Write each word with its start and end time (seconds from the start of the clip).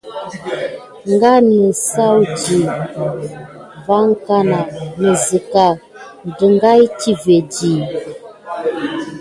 Ngan 1.13 1.43
nisawudi 1.57 2.59
vakana 3.85 4.59
nizeŋga 4.99 5.67
ɗegaï 6.37 6.83
tivé 6.99 7.37
ɗi. 7.53 7.71